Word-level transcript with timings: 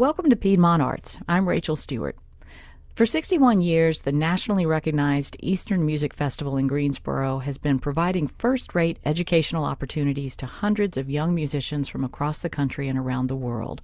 Welcome 0.00 0.30
to 0.30 0.36
Piedmont 0.36 0.80
Arts. 0.80 1.18
I'm 1.28 1.46
Rachel 1.46 1.76
Stewart. 1.76 2.16
For 2.94 3.04
61 3.04 3.60
years, 3.60 4.00
the 4.00 4.12
nationally 4.12 4.64
recognized 4.64 5.36
Eastern 5.40 5.84
Music 5.84 6.14
Festival 6.14 6.56
in 6.56 6.68
Greensboro 6.68 7.40
has 7.40 7.58
been 7.58 7.78
providing 7.78 8.28
first 8.38 8.74
rate 8.74 8.98
educational 9.04 9.66
opportunities 9.66 10.38
to 10.38 10.46
hundreds 10.46 10.96
of 10.96 11.10
young 11.10 11.34
musicians 11.34 11.86
from 11.86 12.02
across 12.02 12.40
the 12.40 12.48
country 12.48 12.88
and 12.88 12.98
around 12.98 13.26
the 13.26 13.36
world. 13.36 13.82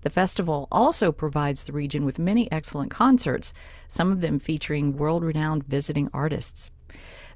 The 0.00 0.10
festival 0.10 0.66
also 0.72 1.12
provides 1.12 1.62
the 1.62 1.72
region 1.72 2.04
with 2.04 2.18
many 2.18 2.50
excellent 2.50 2.90
concerts, 2.90 3.52
some 3.88 4.10
of 4.10 4.20
them 4.20 4.40
featuring 4.40 4.96
world 4.96 5.22
renowned 5.22 5.62
visiting 5.62 6.10
artists. 6.12 6.72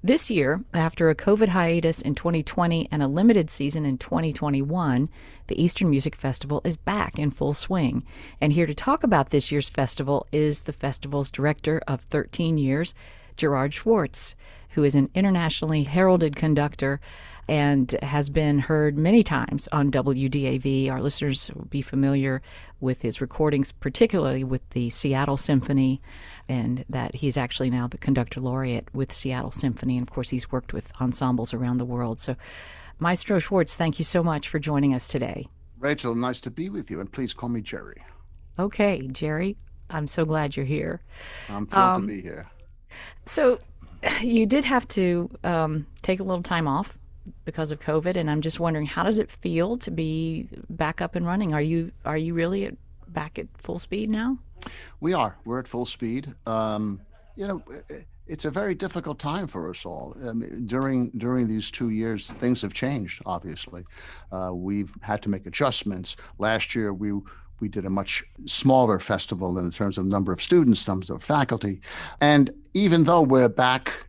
This 0.02 0.30
year, 0.30 0.62
after 0.74 1.08
a 1.08 1.14
COVID 1.14 1.48
hiatus 1.48 2.02
in 2.02 2.14
2020 2.14 2.88
and 2.92 3.02
a 3.02 3.08
limited 3.08 3.48
season 3.48 3.86
in 3.86 3.96
2021, 3.96 5.08
the 5.46 5.62
Eastern 5.62 5.88
Music 5.88 6.14
Festival 6.14 6.60
is 6.64 6.76
back 6.76 7.18
in 7.18 7.30
full 7.30 7.54
swing. 7.54 8.04
And 8.40 8.52
here 8.52 8.66
to 8.66 8.74
talk 8.74 9.02
about 9.02 9.30
this 9.30 9.50
year's 9.50 9.70
festival 9.70 10.26
is 10.32 10.62
the 10.62 10.72
festival's 10.72 11.30
director 11.30 11.80
of 11.88 12.02
13 12.02 12.58
years, 12.58 12.94
Gerard 13.36 13.74
Schwartz, 13.74 14.34
who 14.70 14.84
is 14.84 14.94
an 14.94 15.10
internationally 15.14 15.84
heralded 15.84 16.36
conductor 16.36 17.00
and 17.48 17.92
has 18.02 18.28
been 18.28 18.58
heard 18.58 18.98
many 18.98 19.22
times 19.22 19.68
on 19.70 19.90
WDAV. 19.90 20.90
Our 20.90 21.00
listeners 21.00 21.50
will 21.54 21.66
be 21.66 21.82
familiar 21.82 22.42
with 22.80 23.02
his 23.02 23.20
recordings, 23.20 23.72
particularly 23.72 24.42
with 24.42 24.68
the 24.70 24.90
Seattle 24.90 25.36
Symphony, 25.36 26.00
and 26.48 26.84
that 26.88 27.14
he's 27.14 27.36
actually 27.36 27.70
now 27.70 27.86
the 27.86 27.98
conductor 27.98 28.40
laureate 28.40 28.92
with 28.92 29.12
Seattle 29.12 29.52
Symphony. 29.52 29.96
And 29.96 30.06
of 30.06 30.12
course, 30.12 30.30
he's 30.30 30.50
worked 30.50 30.72
with 30.72 30.90
ensembles 31.00 31.54
around 31.54 31.78
the 31.78 31.84
world. 31.84 32.18
So, 32.18 32.36
Maestro 32.98 33.38
Schwartz, 33.38 33.76
thank 33.76 33.98
you 33.98 34.04
so 34.04 34.22
much 34.22 34.48
for 34.48 34.58
joining 34.58 34.94
us 34.94 35.06
today. 35.06 35.46
Rachel, 35.78 36.14
nice 36.14 36.40
to 36.40 36.50
be 36.50 36.68
with 36.68 36.90
you, 36.90 37.00
and 37.00 37.12
please 37.12 37.34
call 37.34 37.50
me 37.50 37.60
Jerry. 37.60 38.02
Okay, 38.58 39.06
Jerry, 39.12 39.56
I'm 39.90 40.08
so 40.08 40.24
glad 40.24 40.56
you're 40.56 40.64
here. 40.64 41.02
I'm 41.48 41.66
thrilled 41.66 41.96
um, 41.96 42.02
to 42.02 42.08
be 42.08 42.22
here. 42.22 42.48
So, 43.26 43.58
you 44.20 44.46
did 44.46 44.64
have 44.64 44.86
to 44.88 45.30
um, 45.44 45.86
take 46.02 46.20
a 46.20 46.22
little 46.22 46.42
time 46.42 46.68
off 46.68 46.98
because 47.44 47.72
of 47.72 47.80
COVID, 47.80 48.16
and 48.16 48.30
I'm 48.30 48.40
just 48.40 48.60
wondering 48.60 48.86
how 48.86 49.02
does 49.02 49.18
it 49.18 49.30
feel 49.30 49.76
to 49.78 49.90
be 49.90 50.48
back 50.70 51.00
up 51.00 51.14
and 51.14 51.26
running? 51.26 51.52
Are 51.52 51.62
you 51.62 51.92
are 52.04 52.16
you 52.16 52.34
really 52.34 52.64
at, 52.64 52.74
back 53.08 53.38
at 53.38 53.46
full 53.56 53.78
speed 53.78 54.10
now? 54.10 54.38
We 55.00 55.12
are. 55.12 55.36
We're 55.44 55.60
at 55.60 55.68
full 55.68 55.86
speed. 55.86 56.34
Um, 56.46 57.00
you 57.36 57.46
know, 57.46 57.62
it's 58.26 58.44
a 58.44 58.50
very 58.50 58.74
difficult 58.74 59.18
time 59.18 59.46
for 59.46 59.70
us 59.70 59.86
all. 59.86 60.16
I 60.26 60.32
mean, 60.32 60.66
during 60.66 61.10
during 61.10 61.48
these 61.48 61.70
two 61.70 61.90
years, 61.90 62.30
things 62.30 62.62
have 62.62 62.74
changed. 62.74 63.22
Obviously, 63.26 63.84
uh, 64.32 64.50
we've 64.52 64.92
had 65.02 65.22
to 65.22 65.28
make 65.28 65.46
adjustments. 65.46 66.16
Last 66.38 66.74
year, 66.74 66.92
we 66.92 67.20
we 67.60 67.68
did 67.68 67.84
a 67.84 67.90
much 67.90 68.24
smaller 68.44 68.98
festival 68.98 69.58
in 69.58 69.70
terms 69.70 69.98
of 69.98 70.06
number 70.06 70.32
of 70.32 70.42
students, 70.42 70.86
numbers 70.86 71.10
of 71.10 71.22
faculty, 71.22 71.80
and 72.20 72.50
even 72.74 73.04
though 73.04 73.22
we're 73.22 73.48
back 73.48 74.06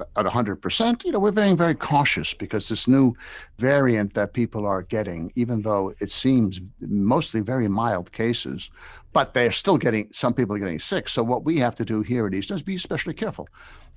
at 0.00 0.26
100%, 0.26 1.04
you 1.04 1.12
know, 1.12 1.18
we're 1.18 1.30
being 1.30 1.56
very 1.56 1.74
cautious 1.74 2.34
because 2.34 2.68
this 2.68 2.86
new 2.86 3.14
variant 3.58 4.14
that 4.14 4.32
people 4.32 4.66
are 4.66 4.82
getting, 4.82 5.32
even 5.36 5.62
though 5.62 5.94
it 6.00 6.10
seems 6.10 6.60
mostly 6.80 7.40
very 7.40 7.68
mild 7.68 8.12
cases, 8.12 8.70
but 9.12 9.32
they're 9.34 9.52
still 9.52 9.78
getting, 9.78 10.08
some 10.12 10.34
people 10.34 10.54
are 10.54 10.58
getting 10.58 10.78
sick. 10.78 11.08
So 11.08 11.22
what 11.22 11.44
we 11.44 11.58
have 11.58 11.74
to 11.76 11.84
do 11.84 12.02
here 12.02 12.26
at 12.26 12.34
Eastern 12.34 12.56
is 12.56 12.62
be 12.62 12.74
especially 12.74 13.14
careful 13.14 13.48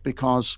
because 0.04 0.58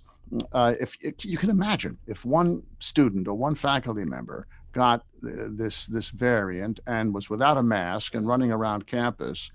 uh, 0.53 0.75
if 0.79 0.97
you 1.25 1.37
can 1.37 1.49
imagine 1.49 1.97
if 2.07 2.23
one 2.23 2.63
student 2.79 3.27
or 3.27 3.33
one 3.33 3.55
faculty 3.55 4.05
member 4.05 4.47
got 4.71 5.05
this 5.21 5.87
this 5.87 6.09
variant 6.09 6.79
and 6.87 7.13
was 7.13 7.29
without 7.29 7.57
a 7.57 7.63
mask 7.63 8.15
and 8.15 8.27
running 8.27 8.51
around 8.51 8.87
campus, 8.87 9.51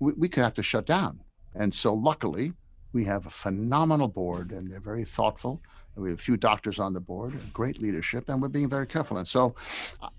we, 0.00 0.12
we 0.12 0.28
could 0.28 0.42
have 0.42 0.54
to 0.54 0.62
shut 0.62 0.86
down. 0.86 1.20
And 1.54 1.74
so 1.74 1.92
luckily, 1.92 2.52
we 2.92 3.04
have 3.04 3.26
a 3.26 3.30
phenomenal 3.30 4.08
board, 4.08 4.52
and 4.52 4.70
they're 4.70 4.80
very 4.80 5.04
thoughtful. 5.04 5.62
We 5.96 6.10
have 6.10 6.18
a 6.18 6.22
few 6.22 6.36
doctors 6.36 6.78
on 6.78 6.94
the 6.94 7.00
board, 7.00 7.34
great 7.52 7.80
leadership, 7.80 8.28
and 8.28 8.40
we're 8.40 8.48
being 8.48 8.68
very 8.68 8.86
careful. 8.86 9.18
And 9.18 9.28
so 9.28 9.54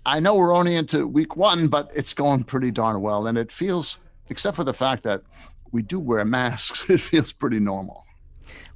I 0.06 0.20
know 0.20 0.36
we're 0.36 0.54
only 0.54 0.76
into 0.76 1.06
week 1.06 1.36
one, 1.36 1.66
but 1.66 1.90
it's 1.94 2.14
going 2.14 2.44
pretty 2.44 2.70
darn 2.70 3.00
well. 3.00 3.26
And 3.26 3.36
it 3.36 3.50
feels, 3.50 3.98
except 4.28 4.56
for 4.56 4.64
the 4.64 4.74
fact 4.74 5.02
that 5.04 5.22
we 5.72 5.82
do 5.82 5.98
wear 5.98 6.24
masks, 6.24 6.88
it 6.90 7.00
feels 7.00 7.32
pretty 7.32 7.58
normal. 7.58 8.04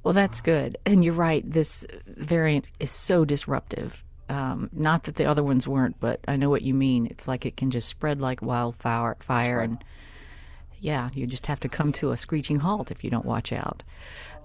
Well, 0.03 0.13
that's 0.13 0.41
good. 0.41 0.77
And 0.85 1.03
you're 1.03 1.13
right, 1.13 1.49
this 1.49 1.85
variant 2.07 2.69
is 2.79 2.91
so 2.91 3.25
disruptive. 3.25 4.03
Um, 4.29 4.69
not 4.71 5.03
that 5.03 5.15
the 5.15 5.25
other 5.25 5.43
ones 5.43 5.67
weren't, 5.67 5.99
but 5.99 6.19
I 6.27 6.35
know 6.35 6.49
what 6.49 6.61
you 6.61 6.73
mean. 6.73 7.07
It's 7.07 7.27
like 7.27 7.45
it 7.45 7.57
can 7.57 7.71
just 7.71 7.87
spread 7.87 8.21
like 8.21 8.41
wildfire 8.41 9.17
fire 9.19 9.57
right. 9.57 9.69
and 9.69 9.83
yeah, 10.79 11.09
you 11.13 11.27
just 11.27 11.47
have 11.47 11.59
to 11.61 11.69
come 11.69 11.91
to 11.93 12.11
a 12.11 12.17
screeching 12.17 12.59
halt 12.59 12.91
if 12.91 13.03
you 13.03 13.09
don't 13.09 13.25
watch 13.25 13.51
out. 13.51 13.83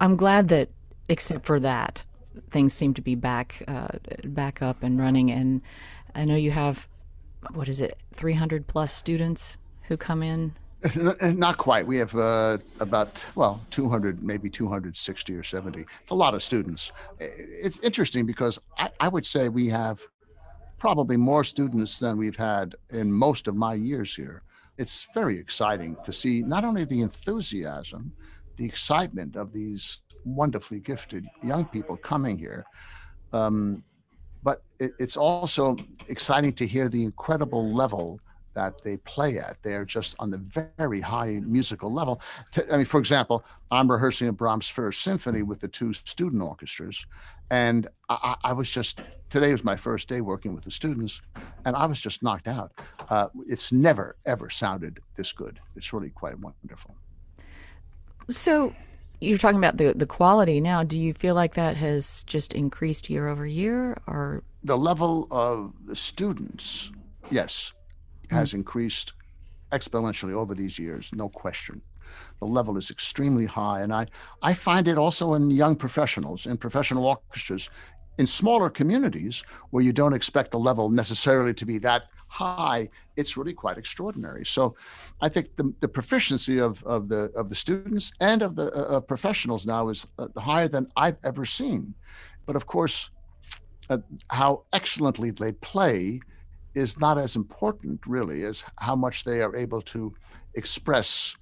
I'm 0.00 0.17
glad 0.17 0.49
that, 0.49 0.71
except 1.09 1.47
for 1.47 1.61
that, 1.61 2.05
things 2.50 2.73
seem 2.73 2.94
to 2.94 3.03
be 3.03 3.15
back 3.15 3.62
uh, 3.69 3.89
back 4.25 4.62
up 4.62 4.83
and 4.83 4.99
running. 4.99 5.31
And 5.31 5.61
I 6.15 6.25
know 6.25 6.34
you 6.34 6.50
have 6.50 6.89
what 7.53 7.69
is 7.69 7.81
it, 7.81 7.99
300 8.15 8.67
plus 8.67 8.93
students 8.93 9.59
who 9.83 9.97
come 9.97 10.23
in. 10.23 10.55
Not 11.22 11.56
quite. 11.56 11.87
We 11.87 11.97
have 11.99 12.15
uh, 12.15 12.59
about 12.81 13.25
well, 13.34 13.61
200, 13.71 14.22
maybe 14.22 14.50
260 14.50 15.34
or 15.34 15.43
70. 15.43 15.84
It's 16.03 16.11
a 16.11 16.15
lot 16.15 16.34
of 16.34 16.43
students. 16.43 16.93
It's 17.19 17.78
interesting 17.81 18.27
because 18.27 18.59
I, 18.78 18.91
I 19.00 19.09
would 19.09 19.25
say 19.25 19.49
we 19.49 19.69
have 19.69 20.00
probably 20.78 21.17
more 21.17 21.44
students 21.44 21.99
than 21.99 22.19
we've 22.19 22.37
had 22.37 22.75
in 22.91 23.11
most 23.11 23.49
of 23.49 23.56
my 23.56 23.75
years 23.75 24.15
here 24.15 24.43
it's 24.77 25.06
very 25.15 25.39
exciting 25.39 25.97
to 26.05 26.12
see 26.12 26.43
not 26.43 26.65
only 26.65 26.84
the 26.84 27.00
enthusiasm, 27.00 28.12
the 28.56 28.65
excitement 28.65 29.37
of 29.37 29.53
these 29.53 30.00
wonderfully 30.25 30.81
gifted 30.81 31.27
young 31.43 31.65
people 31.67 31.97
coming 31.97 32.39
here, 32.39 32.65
um, 33.33 33.83
but 34.43 34.62
it, 34.78 34.93
it's 34.99 35.17
also 35.17 35.77
exciting 36.09 36.53
to 36.53 36.67
hear 36.67 36.89
the 36.89 37.05
incredible 37.05 37.73
level 37.73 38.19
that 38.55 38.83
they 38.83 38.97
play 38.99 39.39
at. 39.39 39.63
They're 39.63 39.85
just 39.85 40.17
on 40.19 40.31
the 40.31 40.39
very 40.79 41.01
high 41.01 41.41
musical 41.45 41.93
level. 41.93 42.21
I 42.71 42.79
mean, 42.79 42.87
for 42.87 42.99
example, 42.99 43.45
I'm 43.71 43.91
rehearsing 43.91 44.29
a 44.29 44.33
Brahms 44.33 44.69
First 44.69 45.03
Symphony 45.03 45.43
with 45.43 45.61
the 45.61 45.69
two 45.69 45.93
student 45.93 46.43
orchestras, 46.43 47.07
and 47.51 47.89
I, 48.09 48.37
I, 48.45 48.53
was 48.53 48.71
just 48.71 49.03
today 49.29 49.53
was 49.53 49.65
my 49.65 49.77
first 49.77 50.09
day 50.09 50.21
working 50.21 50.55
with 50.55 50.65
the 50.65 50.71
students, 50.71 51.21
and 51.65 51.77
I 51.77 51.87
was 51.87 52.01
just 52.01 52.23
knocked 52.23 52.49
out. 52.49 52.73
Uh, 53.09 53.29
it's 53.47 53.73
never 53.73 54.17
ever 54.25 54.51
sounded 54.51 55.01
this 55.17 55.33
good. 55.33 55.61
It's 55.77 55.93
really 55.93 56.11
quite 56.11 56.39
wonderful. 56.39 56.95
So. 58.31 58.75
You're 59.21 59.39
talking 59.39 59.59
about 59.59 59.79
the 59.79 59.95
the 59.95 60.07
quality 60.07 60.61
now. 60.61 60.83
Do 60.83 60.99
you 60.99 61.15
feel 61.15 61.35
like 61.35 61.55
that 61.55 61.77
has 61.77 62.25
just 62.25 62.53
increased 62.53 63.09
year 63.09 63.29
over 63.29 63.47
year, 63.47 63.97
or 64.07 64.43
the 64.65 64.77
level 64.77 65.29
of 65.31 65.73
the 65.87 65.97
students? 65.97 66.91
Yes, 67.31 67.73
has 68.31 68.51
mm. 68.51 68.55
increased 68.55 69.12
exponentially 69.73 70.33
over 70.33 70.55
these 70.55 70.79
years, 70.79 71.11
no 71.15 71.29
question. 71.29 71.81
The 72.39 72.47
level 72.47 72.77
is 72.77 72.91
extremely 72.91 73.47
high. 73.47 73.81
And 73.81 73.93
I, 73.93 74.07
I 74.43 74.55
find 74.55 74.87
it 74.89 74.99
also 74.99 75.35
in 75.35 75.51
young 75.51 75.75
professionals, 75.75 76.47
in 76.47 76.57
professional 76.57 77.05
orchestras, 77.07 77.71
in 78.19 78.27
smaller 78.27 78.71
communities 78.71 79.43
where 79.71 79.83
you 79.83 79.93
don't 79.93 80.12
expect 80.12 80.53
the 80.53 80.59
level 80.59 80.89
necessarily 80.89 81.55
to 81.55 81.67
be 81.67 81.79
that 81.79 82.05
high, 82.29 82.89
it's 83.17 83.37
really 83.37 83.53
quite 83.53 83.79
extraordinary. 83.79 84.45
So 84.45 84.75
I 85.21 85.29
think 85.29 85.56
the, 85.56 85.73
the 85.81 85.89
proficiency 85.89 86.59
of, 86.59 86.83
of, 86.85 87.09
the, 87.09 87.31
of 87.35 87.49
the 87.49 87.55
students 87.55 88.12
and 88.21 88.43
of 88.43 88.56
the 88.56 88.73
uh, 88.73 89.01
professionals 89.01 89.67
now 89.67 89.89
is 89.89 90.06
uh, 90.19 90.29
higher 90.37 90.69
than 90.69 90.89
I've 90.97 91.17
ever 91.25 91.45
seen. 91.45 91.95
But 92.47 92.56
of 92.56 92.67
course, 92.67 93.11
uh, 93.91 93.99
how 94.31 94.65
excellently 94.73 95.31
they 95.31 95.53
play 95.53 96.21
is 96.75 96.99
not 96.99 97.19
as 97.19 97.37
important 97.37 98.01
really 98.07 98.45
as 98.45 98.65
how 98.79 98.97
much 98.97 99.25
they 99.25 99.43
are 99.43 99.55
able 99.57 99.81
to 99.81 100.12
express 100.55 101.37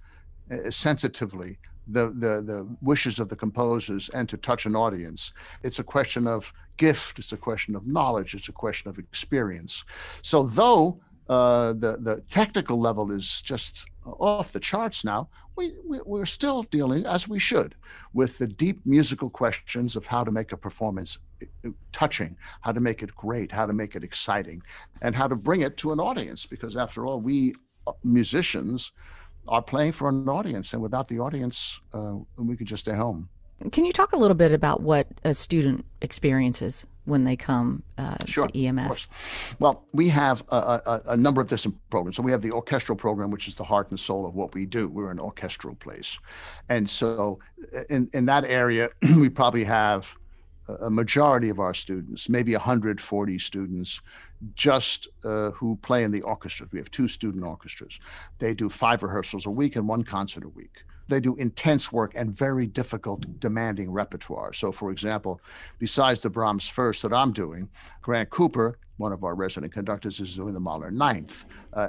uh, 0.50 0.70
sensitively 0.70 1.58
the, 1.88 2.10
the, 2.10 2.42
the 2.42 2.66
wishes 2.80 3.18
of 3.18 3.28
the 3.28 3.36
composers 3.36 4.08
and 4.10 4.28
to 4.28 4.36
touch 4.36 4.66
an 4.66 4.76
audience. 4.76 5.32
It's 5.62 5.78
a 5.78 5.84
question 5.84 6.26
of 6.26 6.52
gift, 6.76 7.18
it's 7.18 7.32
a 7.32 7.36
question 7.36 7.74
of 7.74 7.86
knowledge, 7.86 8.34
it's 8.34 8.48
a 8.48 8.52
question 8.52 8.88
of 8.88 8.98
experience. 8.98 9.84
So, 10.22 10.44
though 10.44 11.00
uh, 11.32 11.72
the, 11.72 11.96
the 11.98 12.20
technical 12.28 12.78
level 12.78 13.10
is 13.10 13.42
just 13.42 13.86
off 14.04 14.52
the 14.52 14.60
charts 14.60 15.04
now, 15.04 15.28
we, 15.56 15.72
we, 15.88 16.00
we're 16.04 16.26
still 16.26 16.62
dealing, 16.64 17.06
as 17.06 17.28
we 17.28 17.38
should, 17.38 17.74
with 18.12 18.38
the 18.38 18.46
deep 18.46 18.80
musical 18.84 19.30
questions 19.30 19.96
of 19.96 20.04
how 20.06 20.24
to 20.24 20.30
make 20.30 20.52
a 20.52 20.56
performance 20.56 21.18
touching, 21.92 22.36
how 22.60 22.72
to 22.72 22.80
make 22.80 23.02
it 23.02 23.14
great, 23.14 23.50
how 23.50 23.66
to 23.66 23.72
make 23.72 23.96
it 23.96 24.04
exciting, 24.04 24.62
and 25.00 25.14
how 25.14 25.26
to 25.26 25.36
bring 25.36 25.62
it 25.62 25.76
to 25.78 25.92
an 25.92 26.00
audience. 26.00 26.44
Because 26.44 26.76
after 26.76 27.06
all, 27.06 27.20
we 27.20 27.54
uh, 27.86 27.92
musicians 28.04 28.92
are 29.48 29.62
playing 29.62 29.92
for 29.92 30.08
an 30.08 30.28
audience, 30.28 30.72
and 30.72 30.82
without 30.82 31.08
the 31.08 31.18
audience, 31.18 31.80
uh, 31.94 32.14
we 32.36 32.56
could 32.56 32.66
just 32.66 32.84
stay 32.86 32.94
home. 32.94 33.28
Can 33.70 33.84
you 33.84 33.92
talk 33.92 34.12
a 34.12 34.16
little 34.16 34.34
bit 34.34 34.52
about 34.52 34.82
what 34.82 35.06
a 35.24 35.34
student 35.34 35.84
experiences 36.00 36.86
when 37.04 37.24
they 37.24 37.36
come 37.36 37.82
uh, 37.98 38.16
sure, 38.26 38.46
to 38.46 38.52
EMF? 38.52 39.06
Well, 39.58 39.84
we 39.92 40.08
have 40.08 40.42
a, 40.50 40.56
a, 40.56 41.02
a, 41.08 41.16
number 41.16 41.40
of 41.40 41.48
different 41.48 41.78
programs. 41.90 42.16
So 42.16 42.22
we 42.22 42.30
have 42.30 42.42
the 42.42 42.52
orchestral 42.52 42.96
program, 42.96 43.30
which 43.30 43.48
is 43.48 43.54
the 43.54 43.64
heart 43.64 43.90
and 43.90 43.98
soul 43.98 44.26
of 44.26 44.34
what 44.34 44.54
we 44.54 44.66
do. 44.66 44.88
We're 44.88 45.10
an 45.10 45.18
orchestral 45.18 45.74
place. 45.74 46.18
And 46.68 46.88
so 46.88 47.40
in, 47.90 48.08
in 48.12 48.26
that 48.26 48.44
area, 48.44 48.90
we 49.16 49.28
probably 49.28 49.64
have 49.64 50.14
a 50.80 50.90
majority 50.90 51.48
of 51.48 51.58
our 51.58 51.74
students, 51.74 52.28
maybe 52.28 52.52
140 52.52 53.38
students, 53.38 54.00
just 54.54 55.08
uh, 55.24 55.50
who 55.50 55.76
play 55.82 56.04
in 56.04 56.10
the 56.10 56.22
orchestras. 56.22 56.70
We 56.72 56.78
have 56.78 56.90
two 56.90 57.08
student 57.08 57.44
orchestras. 57.44 57.98
They 58.38 58.54
do 58.54 58.68
five 58.68 59.02
rehearsals 59.02 59.46
a 59.46 59.50
week 59.50 59.76
and 59.76 59.88
one 59.88 60.04
concert 60.04 60.44
a 60.44 60.48
week. 60.48 60.84
They 61.08 61.20
do 61.20 61.34
intense 61.36 61.92
work 61.92 62.12
and 62.14 62.36
very 62.36 62.66
difficult, 62.66 63.26
demanding 63.40 63.90
repertoire. 63.90 64.52
So, 64.52 64.72
for 64.72 64.90
example, 64.90 65.40
besides 65.78 66.22
the 66.22 66.30
Brahms 66.30 66.68
first 66.68 67.02
that 67.02 67.12
I'm 67.12 67.32
doing, 67.32 67.68
Grant 68.00 68.30
Cooper, 68.30 68.78
one 68.96 69.12
of 69.12 69.24
our 69.24 69.34
resident 69.34 69.72
conductors, 69.72 70.20
is 70.20 70.36
doing 70.36 70.54
the 70.54 70.60
Mahler 70.60 70.90
Ninth. 70.90 71.44
Uh, 71.72 71.88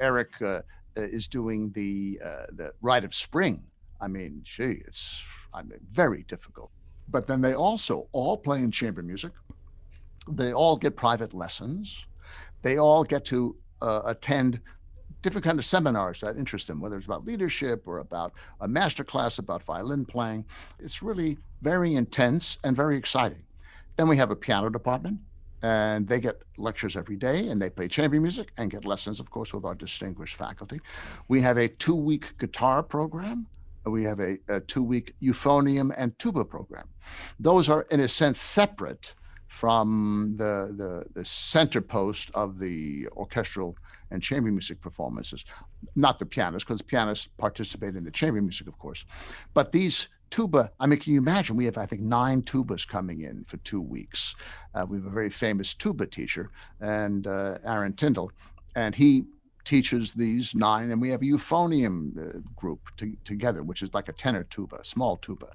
Eric 0.00 0.30
uh, 0.42 0.62
is 0.96 1.28
doing 1.28 1.70
the 1.72 2.20
uh, 2.24 2.46
the 2.52 2.72
Rite 2.80 3.04
of 3.04 3.14
Spring. 3.14 3.64
I 4.00 4.08
mean, 4.08 4.40
gee, 4.44 4.82
it's 4.86 5.22
I 5.52 5.62
mean, 5.62 5.80
very 5.92 6.24
difficult 6.24 6.70
but 7.08 7.26
then 7.26 7.40
they 7.40 7.54
also 7.54 8.08
all 8.12 8.36
play 8.36 8.58
in 8.58 8.70
chamber 8.70 9.02
music. 9.02 9.32
They 10.28 10.52
all 10.52 10.76
get 10.76 10.96
private 10.96 11.34
lessons. 11.34 12.06
They 12.62 12.78
all 12.78 13.04
get 13.04 13.24
to 13.26 13.56
uh, 13.82 14.00
attend 14.06 14.60
different 15.24 15.44
kind 15.44 15.58
of 15.58 15.64
seminars 15.64 16.20
that 16.20 16.36
interest 16.36 16.68
them, 16.68 16.80
whether 16.80 16.96
it's 16.96 17.06
about 17.06 17.24
leadership 17.24 17.88
or 17.88 17.98
about 17.98 18.34
a 18.60 18.68
master 18.68 19.02
class 19.02 19.38
about 19.38 19.64
violin 19.64 20.04
playing. 20.04 20.44
It's 20.78 21.02
really 21.02 21.38
very 21.62 21.94
intense 21.94 22.58
and 22.62 22.76
very 22.76 22.96
exciting. 22.96 23.42
Then 23.96 24.06
we 24.06 24.18
have 24.18 24.30
a 24.30 24.36
piano 24.36 24.68
department, 24.68 25.18
and 25.62 26.06
they 26.06 26.20
get 26.20 26.42
lectures 26.58 26.94
every 26.94 27.16
day, 27.16 27.48
and 27.48 27.60
they 27.60 27.70
play 27.70 27.88
chamber 27.88 28.20
music 28.20 28.52
and 28.58 28.70
get 28.70 28.84
lessons, 28.84 29.18
of 29.18 29.30
course, 29.30 29.54
with 29.54 29.64
our 29.64 29.74
distinguished 29.74 30.36
faculty. 30.36 30.78
We 31.28 31.40
have 31.40 31.56
a 31.56 31.68
two-week 31.68 32.36
guitar 32.38 32.82
program 32.82 33.46
we 33.90 34.02
have 34.04 34.20
a, 34.20 34.38
a 34.48 34.60
two 34.60 34.82
week 34.82 35.14
euphonium 35.22 35.92
and 35.96 36.18
tuba 36.18 36.44
program. 36.44 36.88
Those 37.38 37.68
are, 37.68 37.82
in 37.90 38.00
a 38.00 38.08
sense, 38.08 38.40
separate 38.40 39.14
from 39.54 40.34
the, 40.36 40.74
the, 40.76 41.04
the 41.14 41.24
center 41.24 41.80
post 41.80 42.28
of 42.34 42.58
the 42.58 43.06
orchestral 43.12 43.76
and 44.10 44.20
chamber 44.20 44.50
music 44.50 44.80
performances. 44.80 45.44
Not 45.94 46.18
the 46.18 46.26
pianists, 46.26 46.66
because 46.66 46.82
pianists 46.82 47.28
participate 47.38 47.94
in 47.94 48.02
the 48.02 48.10
chamber 48.10 48.42
music, 48.42 48.66
of 48.66 48.76
course. 48.80 49.06
But 49.54 49.70
these 49.70 50.08
tuba, 50.30 50.72
I 50.80 50.88
mean, 50.88 50.98
can 50.98 51.12
you 51.12 51.20
imagine? 51.20 51.54
We 51.54 51.66
have, 51.66 51.78
I 51.78 51.86
think, 51.86 52.02
nine 52.02 52.42
tubas 52.42 52.86
coming 52.86 53.20
in 53.20 53.44
for 53.44 53.58
two 53.58 53.80
weeks. 53.80 54.34
Uh, 54.74 54.86
we 54.88 54.96
have 54.96 55.06
a 55.06 55.10
very 55.10 55.30
famous 55.30 55.72
tuba 55.72 56.06
teacher, 56.06 56.50
and 56.80 57.28
uh, 57.28 57.58
Aaron 57.64 57.92
Tindall, 57.92 58.32
and 58.74 58.92
he 58.92 59.24
teaches 59.64 60.12
these 60.12 60.54
nine, 60.54 60.90
and 60.90 61.00
we 61.00 61.10
have 61.10 61.22
a 61.22 61.24
euphonium 61.24 62.16
uh, 62.18 62.38
group 62.54 62.80
to, 62.96 63.16
together, 63.24 63.62
which 63.62 63.82
is 63.82 63.94
like 63.94 64.08
a 64.08 64.12
tenor 64.12 64.44
tuba, 64.44 64.84
small 64.84 65.16
tuba. 65.16 65.48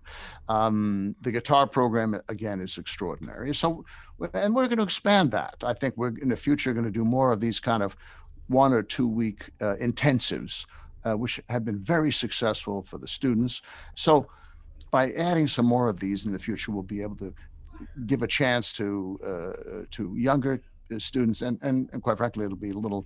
Um, 0.47 1.15
the 1.21 1.31
guitar 1.31 1.67
program 1.67 2.19
again 2.27 2.61
is 2.61 2.77
extraordinary. 2.77 3.53
So, 3.53 3.85
and 4.33 4.55
we're 4.55 4.67
going 4.67 4.77
to 4.77 4.83
expand 4.83 5.31
that. 5.31 5.55
I 5.63 5.73
think 5.73 5.95
we're 5.97 6.17
in 6.17 6.29
the 6.29 6.35
future 6.35 6.73
going 6.73 6.85
to 6.85 6.91
do 6.91 7.05
more 7.05 7.31
of 7.31 7.39
these 7.39 7.59
kind 7.59 7.83
of 7.83 7.95
one 8.47 8.73
or 8.73 8.83
two 8.83 9.07
week 9.07 9.49
uh, 9.61 9.75
intensives, 9.79 10.65
uh, 11.03 11.13
which 11.13 11.39
have 11.49 11.63
been 11.63 11.79
very 11.79 12.11
successful 12.11 12.81
for 12.81 12.97
the 12.97 13.07
students. 13.07 13.61
So, 13.95 14.27
by 14.91 15.11
adding 15.11 15.47
some 15.47 15.67
more 15.67 15.87
of 15.87 15.99
these 15.99 16.25
in 16.25 16.33
the 16.33 16.39
future, 16.39 16.71
we'll 16.71 16.81
be 16.81 17.03
able 17.03 17.17
to 17.17 17.33
give 18.07 18.23
a 18.23 18.27
chance 18.27 18.73
to 18.73 19.19
uh, 19.23 19.83
to 19.91 20.15
younger 20.15 20.61
students, 20.97 21.43
and, 21.43 21.59
and, 21.61 21.89
and 21.93 22.01
quite 22.01 22.17
frankly, 22.17 22.45
it'll 22.45 22.57
be 22.57 22.71
a 22.71 22.77
little 22.77 23.05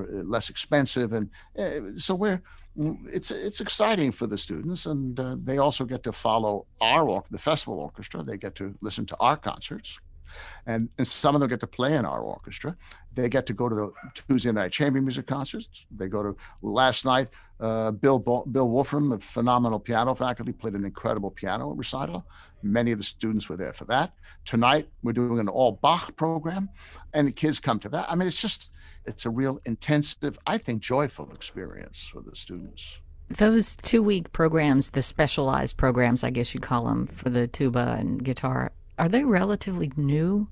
uh, 0.00 0.22
less 0.24 0.50
expensive, 0.50 1.12
and 1.12 1.30
uh, 1.58 1.96
so 1.96 2.14
we're 2.14 2.42
it's 2.76 3.30
it's 3.30 3.60
exciting 3.60 4.10
for 4.12 4.26
the 4.26 4.38
students, 4.38 4.86
and 4.86 5.18
uh, 5.20 5.36
they 5.42 5.58
also 5.58 5.84
get 5.84 6.02
to 6.02 6.12
follow 6.12 6.66
our 6.80 7.22
the 7.30 7.38
festival 7.38 7.78
orchestra. 7.78 8.22
They 8.22 8.36
get 8.36 8.54
to 8.56 8.74
listen 8.82 9.06
to 9.06 9.16
our 9.18 9.36
concerts. 9.36 10.00
And, 10.66 10.88
and 10.98 11.06
some 11.06 11.34
of 11.34 11.40
them 11.40 11.50
get 11.50 11.60
to 11.60 11.66
play 11.66 11.94
in 11.94 12.04
our 12.04 12.20
orchestra. 12.20 12.76
They 13.14 13.28
get 13.28 13.46
to 13.46 13.52
go 13.52 13.68
to 13.68 13.74
the 13.74 13.92
Tuesday 14.14 14.52
night 14.52 14.72
chamber 14.72 15.00
music 15.00 15.26
concerts. 15.26 15.84
They 15.90 16.08
go 16.08 16.22
to 16.22 16.36
last 16.62 17.04
night. 17.04 17.28
Uh, 17.60 17.92
Bill 17.92 18.18
Bill 18.18 18.68
Wolfram, 18.68 19.12
a 19.12 19.18
phenomenal 19.18 19.78
piano 19.78 20.14
faculty, 20.14 20.52
played 20.52 20.74
an 20.74 20.84
incredible 20.84 21.30
piano 21.30 21.70
recital. 21.70 22.26
Many 22.62 22.90
of 22.90 22.98
the 22.98 23.04
students 23.04 23.48
were 23.48 23.56
there 23.56 23.72
for 23.72 23.84
that. 23.84 24.14
Tonight 24.44 24.88
we're 25.02 25.12
doing 25.12 25.38
an 25.38 25.48
all 25.48 25.72
Bach 25.72 26.16
program, 26.16 26.68
and 27.12 27.28
the 27.28 27.32
kids 27.32 27.60
come 27.60 27.78
to 27.80 27.88
that. 27.90 28.10
I 28.10 28.16
mean, 28.16 28.26
it's 28.26 28.40
just 28.40 28.72
it's 29.06 29.26
a 29.26 29.30
real 29.30 29.60
intensive, 29.64 30.38
I 30.46 30.58
think, 30.58 30.82
joyful 30.82 31.30
experience 31.32 32.02
for 32.12 32.20
the 32.20 32.34
students. 32.34 33.00
Those 33.28 33.76
two 33.76 34.02
week 34.02 34.32
programs, 34.32 34.90
the 34.90 35.02
specialized 35.02 35.76
programs, 35.76 36.22
I 36.24 36.30
guess 36.30 36.54
you'd 36.54 36.62
call 36.62 36.84
them, 36.84 37.06
for 37.06 37.30
the 37.30 37.46
tuba 37.46 37.96
and 37.98 38.22
guitar, 38.22 38.72
are 38.98 39.08
they 39.08 39.24
relatively 39.24 39.90
new? 39.96 40.48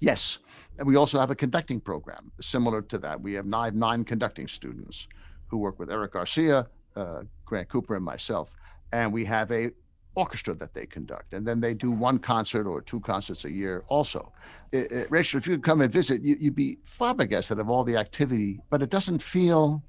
Yes. 0.00 0.38
And 0.78 0.86
we 0.86 0.96
also 0.96 1.20
have 1.20 1.30
a 1.30 1.36
conducting 1.36 1.80
program 1.80 2.32
similar 2.40 2.82
to 2.82 2.98
that. 2.98 3.20
We 3.20 3.34
have 3.34 3.46
nine, 3.46 3.78
nine 3.78 4.04
conducting 4.04 4.48
students 4.48 5.08
who 5.46 5.58
work 5.58 5.78
with 5.78 5.90
Eric 5.90 6.12
Garcia, 6.12 6.68
uh, 6.96 7.22
Grant 7.44 7.68
Cooper, 7.68 7.94
and 7.94 8.04
myself. 8.04 8.50
And 8.92 9.12
we 9.12 9.24
have 9.24 9.50
a 9.52 9.70
orchestra 10.14 10.54
that 10.54 10.74
they 10.74 10.86
conduct. 10.86 11.34
And 11.34 11.46
then 11.46 11.60
they 11.60 11.74
do 11.74 11.90
one 11.90 12.18
concert 12.18 12.66
or 12.66 12.80
two 12.80 13.00
concerts 13.00 13.44
a 13.44 13.50
year 13.50 13.84
also. 13.88 14.32
It, 14.72 14.92
it, 14.92 15.10
Rachel, 15.10 15.38
if 15.38 15.46
you 15.46 15.54
could 15.54 15.64
come 15.64 15.80
and 15.80 15.92
visit, 15.92 16.22
you, 16.22 16.36
would 16.40 16.54
be 16.54 16.78
flabbergasted 16.84 17.58
of 17.58 17.68
all 17.68 17.84
the 17.84 17.96
activity, 17.96 18.60
but 18.70 18.82
it 18.82 18.90
doesn't 18.90 19.22
feel 19.22 19.82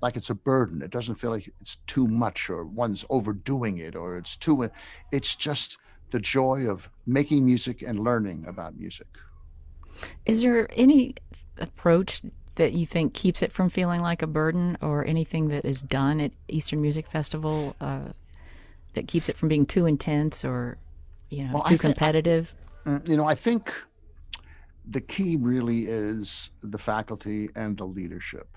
like 0.00 0.16
it's 0.16 0.30
a 0.30 0.34
burden. 0.34 0.82
It 0.82 0.90
doesn't 0.90 1.16
feel 1.16 1.30
like 1.30 1.50
it's 1.60 1.76
too 1.86 2.08
much 2.08 2.50
or 2.50 2.64
one's 2.64 3.04
overdoing 3.10 3.78
it 3.78 3.94
or 3.94 4.16
it's 4.16 4.36
too, 4.36 4.70
it's 5.12 5.36
just 5.36 5.78
the 6.10 6.18
joy 6.20 6.68
of 6.68 6.90
making 7.06 7.44
music 7.44 7.82
and 7.82 8.00
learning 8.00 8.44
about 8.48 8.76
music. 8.78 9.06
Is 10.26 10.42
there 10.42 10.68
any 10.72 11.14
approach 11.58 12.22
that 12.56 12.72
you 12.72 12.84
think 12.84 13.14
keeps 13.14 13.42
it 13.42 13.52
from 13.52 13.70
feeling 13.70 14.02
like 14.02 14.22
a 14.22 14.26
burden 14.26 14.76
or 14.80 15.06
anything 15.06 15.48
that 15.48 15.64
is 15.64 15.82
done 15.82 16.20
at 16.20 16.32
Eastern 16.48 16.82
Music 16.82 17.06
Festival 17.06 17.74
uh, 17.80 18.12
that 18.94 19.08
keeps 19.08 19.28
it 19.28 19.36
from 19.36 19.48
being 19.48 19.66
too 19.66 19.86
intense 19.86 20.44
or 20.44 20.78
you 21.30 21.44
know 21.44 21.54
well, 21.54 21.62
too 21.64 21.78
competitive? 21.78 22.54
Mm, 22.86 23.08
you 23.08 23.16
know, 23.16 23.26
I 23.26 23.34
think 23.34 23.72
the 24.88 25.00
key 25.00 25.36
really 25.36 25.86
is 25.86 26.50
the 26.60 26.78
faculty 26.78 27.48
and 27.54 27.76
the 27.76 27.86
leadership. 27.86 28.48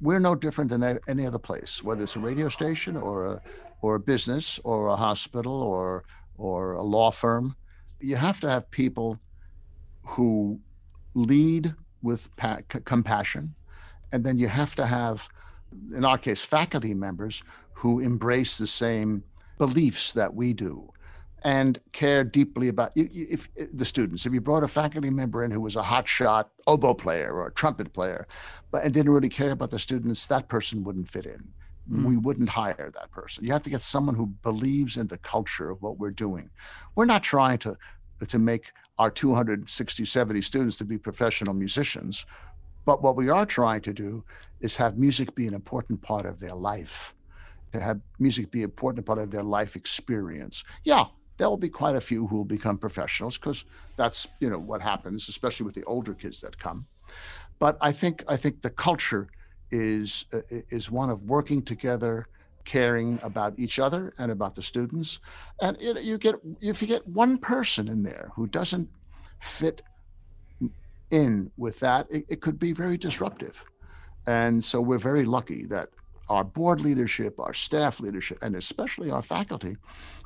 We're 0.00 0.20
no 0.20 0.34
different 0.34 0.70
than 0.70 0.98
any 1.08 1.26
other 1.26 1.38
place, 1.38 1.82
whether 1.82 2.02
it's 2.02 2.16
a 2.16 2.20
radio 2.20 2.48
station 2.48 2.96
or 2.96 3.26
a 3.26 3.42
or 3.80 3.94
a 3.94 4.00
business 4.00 4.60
or 4.64 4.88
a 4.88 4.96
hospital 4.96 5.62
or 5.62 6.04
or 6.36 6.72
a 6.72 6.82
law 6.82 7.10
firm. 7.10 7.56
You 8.00 8.16
have 8.16 8.40
to 8.40 8.50
have 8.50 8.70
people 8.70 9.18
who 10.02 10.60
lead 11.14 11.74
with 12.02 12.34
pa- 12.36 12.60
compassion, 12.84 13.54
and 14.12 14.24
then 14.24 14.38
you 14.38 14.48
have 14.48 14.74
to 14.76 14.86
have, 14.86 15.28
in 15.94 16.04
our 16.04 16.18
case, 16.18 16.44
faculty 16.44 16.94
members 16.94 17.42
who 17.72 18.00
embrace 18.00 18.58
the 18.58 18.66
same 18.66 19.22
beliefs 19.58 20.12
that 20.12 20.34
we 20.34 20.52
do 20.52 20.90
and 21.42 21.78
care 21.92 22.24
deeply 22.24 22.68
about 22.68 22.92
if, 22.96 23.08
if, 23.12 23.48
if, 23.54 23.68
the 23.76 23.84
students. 23.84 24.26
If 24.26 24.32
you 24.32 24.40
brought 24.40 24.64
a 24.64 24.68
faculty 24.68 25.10
member 25.10 25.44
in 25.44 25.50
who 25.50 25.60
was 25.60 25.76
a 25.76 25.82
hotshot 25.82 26.46
oboe 26.66 26.94
player 26.94 27.32
or 27.32 27.46
a 27.46 27.52
trumpet 27.52 27.92
player, 27.92 28.26
but 28.70 28.84
and 28.84 28.92
didn't 28.92 29.12
really 29.12 29.28
care 29.28 29.52
about 29.52 29.70
the 29.70 29.78
students, 29.78 30.26
that 30.26 30.48
person 30.48 30.82
wouldn't 30.82 31.08
fit 31.08 31.26
in. 31.26 31.48
Mm. 31.90 32.04
We 32.04 32.16
wouldn't 32.16 32.48
hire 32.48 32.90
that 32.94 33.10
person. 33.10 33.44
You 33.44 33.52
have 33.52 33.62
to 33.62 33.70
get 33.70 33.82
someone 33.82 34.14
who 34.14 34.26
believes 34.26 34.96
in 34.96 35.06
the 35.06 35.18
culture 35.18 35.70
of 35.70 35.80
what 35.80 35.98
we're 35.98 36.10
doing. 36.10 36.50
We're 36.94 37.06
not 37.06 37.22
trying 37.22 37.58
to 37.58 37.76
to 38.26 38.38
make 38.38 38.72
our 38.98 39.10
260, 39.12 40.04
70 40.04 40.42
students 40.42 40.76
to 40.76 40.84
be 40.84 40.98
professional 40.98 41.54
musicians, 41.54 42.26
but 42.88 43.02
what 43.02 43.16
we 43.16 43.28
are 43.28 43.44
trying 43.44 43.82
to 43.82 43.92
do 43.92 44.24
is 44.60 44.74
have 44.74 44.96
music 44.96 45.34
be 45.34 45.46
an 45.46 45.52
important 45.52 46.00
part 46.00 46.24
of 46.24 46.40
their 46.40 46.54
life 46.54 47.14
to 47.70 47.78
have 47.78 48.00
music 48.18 48.50
be 48.50 48.60
an 48.60 48.64
important 48.64 49.04
part 49.04 49.18
of 49.18 49.30
their 49.30 49.42
life 49.42 49.76
experience. 49.76 50.64
Yeah, 50.84 51.04
there 51.36 51.50
will 51.50 51.58
be 51.58 51.68
quite 51.68 51.96
a 51.96 52.00
few 52.00 52.26
who 52.26 52.38
will 52.38 52.46
become 52.46 52.78
professionals 52.78 53.36
because 53.36 53.66
that's 53.96 54.26
you 54.40 54.48
know 54.48 54.58
what 54.58 54.80
happens, 54.80 55.28
especially 55.28 55.66
with 55.66 55.74
the 55.74 55.84
older 55.84 56.14
kids 56.14 56.40
that 56.40 56.58
come. 56.58 56.86
But 57.58 57.76
I 57.82 57.92
think 57.92 58.24
I 58.26 58.38
think 58.38 58.62
the 58.62 58.70
culture 58.70 59.28
is 59.70 60.24
uh, 60.32 60.40
is 60.70 60.90
one 60.90 61.10
of 61.10 61.20
working 61.24 61.60
together, 61.60 62.26
caring 62.64 63.20
about 63.22 63.52
each 63.58 63.78
other 63.78 64.14
and 64.16 64.32
about 64.32 64.54
the 64.54 64.62
students. 64.62 65.20
And 65.60 65.76
it, 65.78 66.04
you 66.04 66.16
get 66.16 66.36
if 66.62 66.80
you 66.80 66.88
get 66.88 67.06
one 67.06 67.36
person 67.36 67.86
in 67.86 68.02
there 68.02 68.30
who 68.34 68.46
doesn't 68.46 68.88
fit 69.40 69.82
in 71.10 71.50
with 71.56 71.80
that, 71.80 72.06
it, 72.10 72.24
it 72.28 72.40
could 72.40 72.58
be 72.58 72.72
very 72.72 72.96
disruptive. 72.96 73.64
And 74.26 74.62
so 74.62 74.80
we're 74.80 74.98
very 74.98 75.24
lucky 75.24 75.64
that 75.66 75.88
our 76.28 76.44
board 76.44 76.80
leadership, 76.82 77.38
our 77.40 77.54
staff 77.54 78.00
leadership, 78.00 78.38
and 78.42 78.54
especially 78.54 79.10
our 79.10 79.22
faculty 79.22 79.76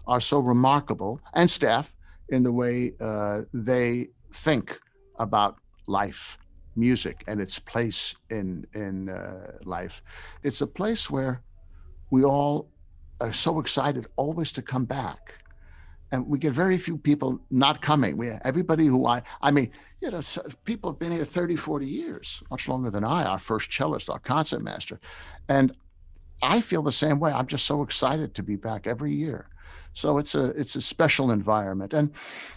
are 0.07 0.21
so 0.21 0.41
remarkable, 0.41 1.21
and 1.35 1.49
staff 1.49 1.95
in 2.29 2.43
the 2.43 2.53
way 2.53 2.93
uh, 3.01 3.43
they 3.55 4.09
think 4.33 4.79
about 5.19 5.59
life, 5.87 6.39
music, 6.75 7.23
and 7.29 7.41
its 7.41 7.59
place 7.59 8.15
in 8.31 8.67
in 8.75 9.09
uh, 9.09 9.53
life. 9.65 10.03
It's 10.43 10.61
a 10.61 10.67
place 10.67 11.09
where 11.09 11.43
we 12.11 12.25
all 12.25 12.69
are 13.21 13.33
so 13.33 13.61
excited 13.61 14.07
always 14.17 14.53
to 14.53 14.63
come 14.63 14.85
back 14.85 15.35
and 16.13 16.27
we 16.27 16.39
get 16.39 16.53
very 16.53 16.79
few 16.79 16.99
people 16.99 17.41
not 17.51 17.81
coming. 17.81 18.17
We 18.17 18.31
everybody 18.45 18.87
who 18.87 19.07
I 19.07 19.23
I 19.41 19.51
mean, 19.51 19.71
you 20.01 20.11
know, 20.11 20.21
people 20.65 20.91
have 20.91 20.99
been 20.99 21.11
here 21.11 21.25
30, 21.25 21.57
40 21.57 21.87
years, 21.87 22.43
much 22.51 22.69
longer 22.69 22.91
than 22.91 23.03
I, 23.03 23.25
our 23.25 23.39
first 23.39 23.71
cellist, 23.71 24.11
our 24.11 24.19
concert 24.19 24.63
master. 24.63 25.01
And 25.49 25.73
I 26.43 26.61
feel 26.61 26.83
the 26.83 26.93
same 26.93 27.19
way. 27.19 27.33
I'm 27.33 27.47
just 27.47 27.65
so 27.65 27.83
excited 27.83 28.35
to 28.35 28.43
be 28.43 28.57
back 28.57 28.87
every 28.87 29.13
year. 29.13 29.49
So 29.95 30.19
it's 30.19 30.35
a 30.35 30.47
it's 30.51 30.77
a 30.77 30.83
special 30.83 31.31
environment. 31.31 31.95
And 31.95 32.13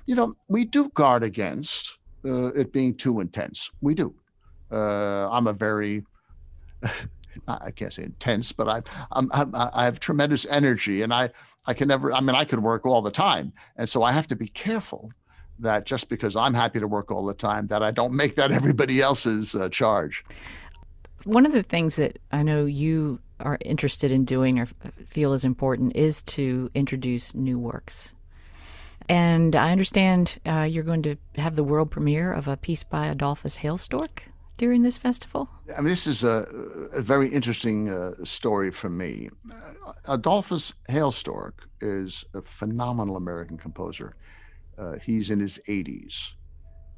you 0.05 0.15
know, 0.15 0.35
we 0.49 0.65
do 0.65 0.89
guard 0.89 1.23
against 1.23 1.97
uh, 2.25 2.47
it 2.53 2.73
being 2.73 2.93
too 2.93 3.21
intense. 3.21 3.71
We 3.81 3.95
do. 3.95 4.13
Uh, 4.71 5.29
I'm 5.29 5.47
a 5.47 5.53
very 5.53 6.03
I 7.47 7.71
can't 7.71 7.93
say 7.93 8.03
intense, 8.03 8.51
but 8.51 8.67
I, 8.67 8.81
I'm, 9.11 9.29
I'm, 9.33 9.51
i 9.55 9.83
have 9.83 9.99
tremendous 9.99 10.45
energy, 10.47 11.01
and 11.01 11.13
I, 11.13 11.29
I 11.67 11.73
can 11.73 11.87
never. 11.87 12.13
I 12.13 12.21
mean, 12.21 12.35
I 12.35 12.45
could 12.45 12.61
work 12.61 12.85
all 12.85 13.01
the 13.01 13.11
time, 13.11 13.53
and 13.77 13.89
so 13.89 14.03
I 14.03 14.11
have 14.11 14.27
to 14.27 14.35
be 14.35 14.47
careful 14.47 15.11
that 15.59 15.85
just 15.85 16.09
because 16.09 16.35
I'm 16.35 16.53
happy 16.53 16.79
to 16.79 16.87
work 16.87 17.11
all 17.11 17.25
the 17.25 17.33
time, 17.33 17.67
that 17.67 17.81
I 17.81 17.91
don't 17.91 18.13
make 18.13 18.35
that 18.35 18.51
everybody 18.59 19.01
else's 19.01 19.55
uh, 19.55 19.69
charge. 19.69 20.23
One 21.23 21.45
of 21.45 21.53
the 21.53 21.63
things 21.63 21.95
that 21.95 22.19
I 22.31 22.43
know 22.43 22.65
you 22.65 23.19
are 23.39 23.57
interested 23.61 24.11
in 24.11 24.25
doing 24.25 24.59
or 24.59 24.67
feel 25.05 25.33
is 25.33 25.43
important 25.43 25.95
is 25.95 26.21
to 26.23 26.69
introduce 26.73 27.33
new 27.35 27.59
works. 27.59 28.13
And 29.07 29.55
I 29.55 29.71
understand 29.71 30.39
uh, 30.45 30.61
you're 30.61 30.83
going 30.83 31.03
to 31.03 31.17
have 31.35 31.55
the 31.55 31.63
world 31.63 31.91
premiere 31.91 32.31
of 32.31 32.47
a 32.47 32.57
piece 32.57 32.83
by 32.83 33.07
Adolphus 33.07 33.57
Hailstork 33.57 34.23
during 34.57 34.83
this 34.83 34.97
festival? 34.97 35.49
I 35.75 35.81
mean, 35.81 35.89
this 35.89 36.07
is 36.07 36.23
a, 36.23 36.47
a 36.93 37.01
very 37.01 37.27
interesting 37.27 37.89
uh, 37.89 38.13
story 38.23 38.71
for 38.71 38.89
me. 38.89 39.29
Uh, 39.51 39.93
Adolphus 40.07 40.73
Hailstork 40.89 41.67
is 41.81 42.25
a 42.33 42.41
phenomenal 42.41 43.17
American 43.17 43.57
composer. 43.57 44.15
Uh, 44.77 44.97
he's 44.97 45.29
in 45.29 45.39
his 45.39 45.59
80s. 45.67 46.33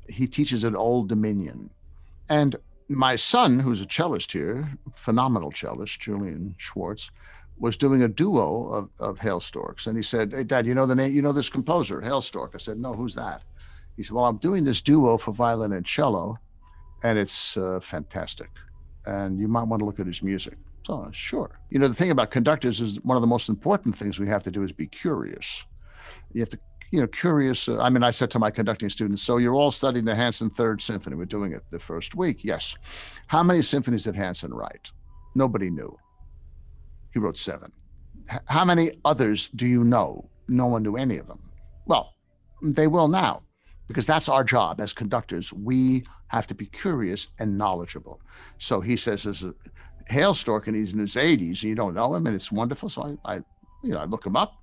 He 0.10 0.28
teaches 0.28 0.64
at 0.64 0.76
Old 0.76 1.10
Dominion. 1.10 1.70
And 2.30 2.56
my 2.90 3.16
son, 3.16 3.60
who's 3.60 3.82
a 3.82 3.86
cellist 3.86 4.32
here, 4.32 4.70
phenomenal 4.96 5.52
cellist, 5.52 6.00
Julian 6.00 6.56
Schwartz, 6.58 7.12
was 7.60 7.76
doing 7.76 8.04
a 8.04 8.08
duo 8.08 8.68
of, 8.68 8.90
of 9.00 9.20
Hailstorks. 9.20 9.88
And 9.88 9.98
he 9.98 10.04
said, 10.04 10.32
Hey, 10.32 10.44
Dad, 10.44 10.68
you 10.68 10.76
know 10.76 10.86
the 10.86 10.96
name, 10.96 11.14
you 11.14 11.22
know 11.22 11.32
this 11.32 11.50
composer, 11.50 12.02
Hailstork? 12.02 12.52
I 12.54 12.60
said, 12.60 12.78
No, 12.78 12.94
who's 12.94 13.16
that? 13.16 13.42
He 13.96 14.04
said, 14.04 14.14
Well, 14.14 14.26
I'm 14.26 14.38
doing 14.38 14.64
this 14.64 14.82
duo 14.82 15.18
for 15.18 15.32
violin 15.32 15.74
and 15.74 15.86
cello 15.86 16.40
and 17.04 17.18
it's 17.18 17.58
uh, 17.58 17.80
fantastic. 17.80 18.50
And 19.06 19.40
you 19.40 19.48
might 19.48 19.64
want 19.64 19.82
to 19.82 19.86
look 19.86 20.00
at 20.00 20.08
his 20.08 20.22
music. 20.22 20.58
So, 20.86 21.06
sure. 21.12 21.60
You 21.70 21.80
know, 21.80 21.88
the 21.88 21.94
thing 21.94 22.12
about 22.12 22.32
conductors 22.32 22.82
is 22.82 23.02
one 23.02 23.18
of 23.18 23.22
the 23.22 23.28
most 23.28 23.50
important 23.50 23.96
things 23.96 24.20
we 24.20 24.28
have 24.28 24.44
to 24.44 24.52
do 24.52 24.64
is 24.64 24.72
be 24.72 24.88
curious. 24.88 25.66
You 26.34 26.42
have 26.42 26.50
to, 26.50 26.60
you 26.92 27.02
know, 27.02 27.08
curious. 27.08 27.68
Uh, 27.68 27.82
I 27.82 27.90
mean, 27.90 28.04
I 28.04 28.12
said 28.12 28.32
to 28.32 28.40
my 28.40 28.50
conducting 28.50 28.90
students, 28.90 29.22
so 29.22 29.38
you're 29.38 29.54
all 29.54 29.72
studying 29.72 30.06
the 30.06 30.16
Hanson 30.16 30.50
Third 30.50 30.82
Symphony. 30.82 31.16
We're 31.16 31.26
doing 31.26 31.52
it 31.52 31.64
the 31.72 31.80
first 31.80 32.16
week. 32.16 32.44
Yes. 32.44 32.76
How 33.28 33.44
many 33.44 33.62
symphonies 33.62 34.06
did 34.06 34.16
Hanson 34.16 34.54
write? 34.54 34.92
Nobody 35.36 35.70
knew. 35.70 35.98
He 37.14 37.20
wrote 37.20 37.38
seven. 37.38 37.72
How 38.46 38.66
many 38.66 38.92
others 39.06 39.50
do 39.50 39.68
you 39.68 39.84
know? 39.84 40.30
No 40.48 40.68
one 40.68 40.84
knew 40.84 40.96
any 40.96 41.18
of 41.18 41.28
them. 41.28 41.40
Well, 41.86 42.14
they 42.62 42.88
will 42.88 43.08
now 43.08 43.44
because 43.88 44.06
that's 44.06 44.30
our 44.30 44.44
job 44.44 44.82
as 44.82 44.94
conductors. 44.94 45.54
We 45.54 46.04
have 46.28 46.48
to 46.48 46.56
be 46.56 46.66
curious 46.66 47.28
and 47.40 47.58
knowledgeable. 47.58 48.22
So 48.58 48.82
he 48.82 48.96
says 48.96 49.24
there's 49.24 49.44
a 49.44 49.54
Hailstork 50.10 50.68
and 50.68 50.76
he's 50.76 50.94
in 50.94 51.00
his 51.00 51.16
80s 51.16 51.62
and 51.62 51.64
you 51.64 51.76
don't 51.76 51.94
know 51.94 52.14
him 52.16 52.28
and 52.28 52.36
it's 52.36 52.52
wonderful. 52.52 52.90
So 52.90 53.18
I, 53.26 53.36
I 53.36 53.36
you 53.84 53.94
know, 53.94 54.00
I 54.00 54.06
look 54.06 54.26
him 54.26 54.36
up, 54.36 54.56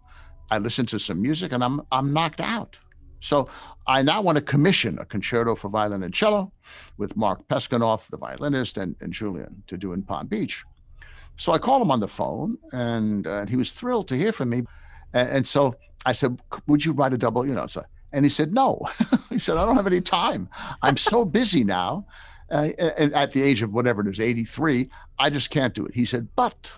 I 0.51 0.59
listen 0.59 0.87
to 0.87 0.99
some 0.99 1.21
music 1.21 1.53
and 1.53 1.65
I'm 1.65 1.81
I'm 1.91 2.13
knocked 2.13 2.41
out. 2.41 2.79
So 3.21 3.49
I 3.87 4.03
now 4.03 4.21
want 4.21 4.37
to 4.37 4.45
commission 4.45 4.99
a 4.99 5.07
concerto 5.07 5.55
for 5.55 5.71
violin 5.71 6.03
and 6.03 6.13
cello 6.13 6.53
with 6.99 7.17
Mark 7.17 7.49
Peskanov, 7.49 8.07
the 8.09 8.19
violinist, 8.19 8.77
and, 8.77 8.95
and 9.01 9.15
Julian 9.15 9.63
to 9.67 9.79
do 9.79 9.95
in 9.95 10.03
Palm 10.03 10.27
Beach. 10.27 10.63
So 11.37 11.53
I 11.53 11.59
called 11.59 11.81
him 11.81 11.91
on 11.91 12.01
the 12.01 12.09
phone 12.09 12.59
and, 12.73 13.27
uh, 13.27 13.47
he 13.47 13.57
was 13.57 13.73
thrilled 13.73 14.09
to 14.09 14.17
hear 14.17 14.31
from 14.31 14.51
me. 14.51 14.65
And, 15.15 15.29
and, 15.31 15.47
so 15.47 15.75
I 16.05 16.13
said, 16.13 16.39
would 16.67 16.85
you 16.85 16.93
write 16.93 17.15
a 17.15 17.19
double, 17.19 17.47
you 17.47 17.55
know, 17.55 17.67
so 17.67 17.83
and 18.15 18.25
he 18.25 18.29
said, 18.29 18.55
No. 18.55 18.81
he 19.29 19.39
said, 19.39 19.59
I 19.59 19.67
don't 19.67 19.75
have 19.75 19.89
any 19.89 20.01
time. 20.01 20.49
I'm 20.81 20.97
so 20.97 21.25
busy 21.25 21.65
now. 21.65 22.07
Uh, 22.51 22.69
at 22.79 23.33
the 23.33 23.43
age 23.43 23.63
of 23.63 23.73
whatever 23.73 24.03
it 24.03 24.07
is, 24.07 24.21
83, 24.21 24.89
I 25.19 25.31
just 25.31 25.51
can't 25.51 25.75
do 25.75 25.85
it. 25.87 25.95
He 25.95 26.05
said, 26.05 26.29
But 26.37 26.71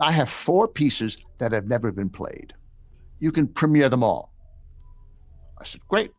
I 0.00 0.12
have 0.12 0.30
four 0.30 0.66
pieces 0.66 1.18
that 1.38 1.52
have 1.52 1.66
never 1.66 1.92
been 1.92 2.08
played. 2.08 2.54
You 3.18 3.30
can 3.32 3.46
premiere 3.46 3.90
them 3.90 4.02
all. 4.02 4.32
I 5.58 5.64
said, 5.64 5.82
Great. 5.88 6.12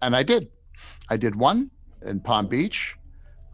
And 0.00 0.14
I 0.14 0.22
did. 0.22 0.48
I 1.08 1.16
did 1.16 1.34
one 1.34 1.70
in 2.02 2.20
Palm 2.20 2.46
Beach. 2.46 2.96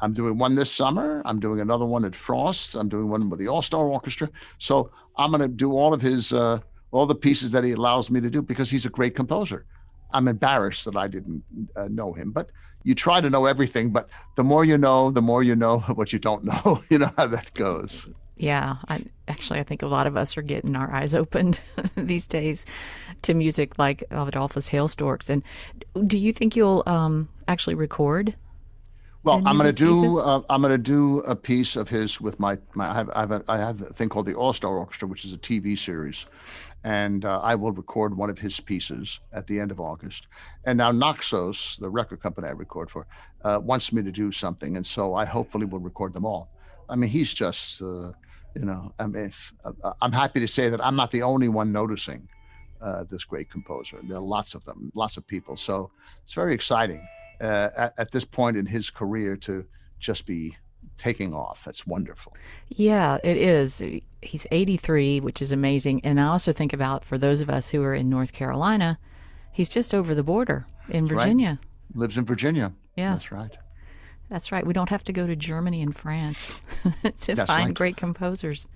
I'm 0.01 0.13
doing 0.13 0.37
one 0.37 0.55
this 0.55 0.71
summer. 0.71 1.23
I'm 1.25 1.41
doing 1.41 1.61
another 1.61 1.87
one 1.87 2.05
at 2.05 2.15
Frost. 2.15 2.75
I'm 2.75 2.89
doing 2.89 3.09
one 3.09 3.31
with 3.31 3.39
the 3.39 3.49
All 3.49 3.63
Star 3.63 3.87
Orchestra. 3.87 4.29
So 4.59 4.91
I'm 5.17 5.31
going 5.31 5.41
to 5.41 5.49
do 5.49 5.73
all 5.73 5.95
of 5.95 6.03
his, 6.03 6.35
uh, 6.35 6.59
all 6.91 7.07
the 7.07 7.15
pieces 7.15 7.53
that 7.53 7.65
he 7.65 7.73
allows 7.73 8.11
me 8.11 8.21
to 8.21 8.29
do 8.29 8.43
because 8.43 8.71
he's 8.71 8.85
a 8.85 8.91
great 8.91 9.15
composer. 9.15 9.65
I'm 10.13 10.29
embarrassed 10.29 10.85
that 10.85 10.97
I 10.97 11.09
didn't 11.09 11.43
uh, 11.77 11.89
know 11.89 12.13
him. 12.13 12.33
But 12.33 12.51
you 12.85 12.95
try 12.95 13.21
to 13.21 13.31
know 13.31 13.47
everything, 13.47 13.91
but 13.91 14.09
the 14.37 14.45
more 14.45 14.65
you 14.65 14.79
know, 14.79 15.11
the 15.11 15.23
more 15.23 15.43
you 15.43 15.57
know 15.57 15.79
what 15.95 16.13
you 16.13 16.19
don't 16.19 16.45
know. 16.45 16.83
you 16.91 16.99
know 16.99 17.11
how 17.17 17.27
that 17.27 17.53
goes. 17.55 18.09
Yeah, 18.37 18.77
I, 18.89 19.05
actually, 19.29 19.61
I 19.61 19.63
think 19.63 19.83
a 19.83 19.87
lot 19.87 20.07
of 20.07 20.17
us 20.17 20.37
are 20.37 20.43
getting 20.43 20.75
our 20.75 20.91
eyes 20.93 21.15
opened 21.15 21.61
these 21.97 22.27
days 22.27 22.67
to 23.23 23.35
music 23.35 23.79
like 23.79 24.03
Adolphus 24.11 24.69
Hailstorks. 24.69 25.31
And 25.31 25.45
do 26.09 26.19
you 26.19 26.33
think 26.33 26.57
you'll 26.57 26.83
um, 26.87 27.29
actually 27.47 27.75
record? 27.75 28.35
Well, 29.25 29.41
I'm 29.47 29.57
going 29.57 29.71
to 29.71 29.77
do 29.77 30.19
uh, 30.19 30.43
I'm 30.51 30.63
going 30.63 30.73
to 30.73 30.79
do 30.79 31.21
a 31.21 31.37
piece 31.37 31.77
of 31.77 31.89
his 31.89 32.21
with 32.21 32.41
my, 32.41 32.59
my 32.75 32.91
I 32.91 32.95
have 32.95 33.11
I 33.11 33.21
have, 33.21 33.31
a, 33.31 33.45
I 33.47 33.59
have 33.59 33.83
a 33.83 33.93
thing 33.93 34.09
called 34.09 34.27
the 34.27 34.35
All 34.35 34.53
Star 34.53 34.77
Orchestra, 34.77 35.07
which 35.07 35.25
is 35.25 35.33
a 35.33 35.39
TV 35.39 35.79
series, 35.79 36.27
and 36.85 37.25
uh, 37.25 37.41
I 37.41 37.55
will 37.55 37.73
record 37.73 38.17
one 38.17 38.31
of 38.31 38.39
his 38.39 38.61
pieces 38.61 39.21
at 39.33 39.47
the 39.47 39.61
end 39.61 39.71
of 39.71 39.81
August. 39.81 40.29
And 40.65 40.79
now 40.79 40.91
Naxos, 40.91 41.79
the 41.79 41.91
record 41.91 42.21
company 42.21 42.49
I 42.49 42.53
record 42.53 42.91
for, 42.91 43.07
uh, 43.45 43.61
wants 43.63 43.93
me 43.93 44.03
to 44.03 44.13
do 44.13 44.33
something, 44.33 44.77
and 44.77 44.87
so 44.87 45.15
I 45.15 45.25
hopefully 45.25 45.67
will 45.67 45.81
record 45.81 46.13
them 46.13 46.25
all. 46.25 46.51
I 46.89 46.97
mean, 46.97 47.11
he's 47.11 47.33
just, 47.33 47.81
uh, 47.81 48.13
you 48.55 48.65
know, 48.65 48.93
I 48.99 49.07
mean, 49.07 49.33
I'm 50.01 50.13
happy 50.13 50.41
to 50.41 50.49
say 50.49 50.69
that 50.69 50.85
I'm 50.85 50.97
not 50.97 51.11
the 51.11 51.23
only 51.23 51.49
one 51.49 51.73
noticing 51.73 52.29
uh, 52.81 53.05
this 53.05 53.25
great 53.25 53.49
composer. 53.49 54.01
There 54.03 54.19
are 54.19 54.21
lots 54.21 54.55
of 54.55 54.65
them, 54.65 54.91
lots 54.95 55.17
of 55.17 55.27
people. 55.27 55.57
So 55.57 55.91
it's 56.23 56.35
very 56.35 56.53
exciting 56.53 57.07
uh, 57.41 57.71
at, 57.77 57.95
at 57.97 58.11
this 58.11 58.25
point 58.25 58.57
in 58.57 58.67
his 58.67 58.91
career 58.91 59.37
to 59.37 59.65
just 60.01 60.27
be 60.27 60.57
taking 60.97 61.35
off. 61.35 61.65
That's 61.65 61.87
wonderful. 61.87 62.35
Yeah, 62.69 63.19
it 63.23 63.37
is. 63.37 63.83
He's 64.21 64.47
83, 64.51 65.21
which 65.21 65.43
is 65.43 65.53
amazing. 65.53 66.05
And 66.05 66.21
I 66.21 66.27
also 66.27 66.53
think 66.53 66.73
about 66.73 67.05
for 67.05 67.19
those 67.19 67.41
of 67.41 67.51
us 67.51 67.69
who 67.69 67.83
are 67.83 67.95
in 67.95 68.09
North 68.09 68.33
Carolina, 68.33 68.99
he's 69.53 69.69
just 69.69 69.95
over 69.95 70.15
the 70.15 70.23
border 70.23 70.67
in 70.89 71.07
Virginia. 71.07 71.59
Right. 71.61 72.01
Lives 72.01 72.17
in 72.17 72.25
Virginia. 72.25 72.73
Yeah. 72.97 73.13
That's 73.13 73.33
right. 73.33 73.57
That's 74.29 74.51
right. 74.51 74.67
We 74.67 74.73
don't 74.73 74.89
have 74.89 75.05
to 75.05 75.13
go 75.13 75.27
to 75.27 75.37
Germany 75.37 75.83
and 75.83 75.95
France 75.95 76.55
to 77.21 77.35
That's 77.35 77.51
find 77.51 77.67
right. 77.67 77.75
great 77.75 77.97
composers. 77.97 78.67